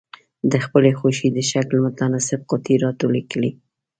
[0.51, 3.51] د خپلې خوښې د شکل متناسب قطي را ټولې کړئ.